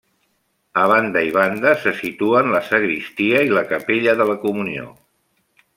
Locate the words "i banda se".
1.27-1.93